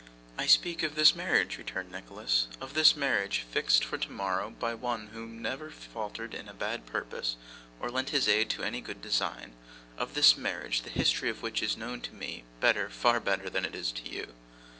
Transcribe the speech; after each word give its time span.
'I 0.39 0.47
speak 0.47 0.81
of 0.81 0.95
this 0.95 1.13
marriage,' 1.13 1.59
returned 1.59 1.91
Nicholas, 1.91 2.47
'of 2.59 2.73
this 2.73 2.95
marriage, 2.95 3.45
fixed 3.51 3.85
for 3.85 3.99
tomorrow, 3.99 4.49
by 4.49 4.73
one 4.73 5.09
who 5.13 5.27
never 5.27 5.69
faltered 5.69 6.33
in 6.33 6.49
a 6.49 6.55
bad 6.55 6.87
purpose, 6.87 7.35
or 7.79 7.91
lent 7.91 8.09
his 8.09 8.27
aid 8.27 8.49
to 8.49 8.63
any 8.63 8.81
good 8.81 9.03
design; 9.03 9.53
of 9.99 10.15
this 10.15 10.35
marriage, 10.35 10.81
the 10.81 10.89
history 10.89 11.29
of 11.29 11.43
which 11.43 11.61
is 11.61 11.77
known 11.77 12.01
to 12.01 12.15
me, 12.15 12.43
better, 12.59 12.89
far 12.89 13.19
better, 13.19 13.47
than 13.47 13.63
it 13.63 13.75
is 13.75 13.91
to 13.91 14.09
you. 14.09 14.33